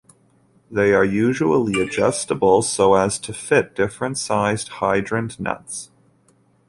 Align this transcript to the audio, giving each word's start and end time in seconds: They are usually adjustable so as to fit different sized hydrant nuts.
They 0.71 0.93
are 0.93 1.05
usually 1.05 1.79
adjustable 1.79 2.63
so 2.63 2.95
as 2.95 3.19
to 3.19 3.33
fit 3.33 3.75
different 3.75 4.17
sized 4.17 4.69
hydrant 4.79 5.39
nuts. 5.39 5.91